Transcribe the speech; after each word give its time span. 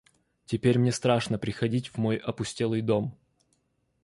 Теперь 0.47 0.79
мне 0.79 0.91
страшно 0.91 1.37
приходить 1.37 1.89
в 1.89 1.97
мой 1.99 2.17
опустелый 2.17 2.81
дом. 2.81 3.15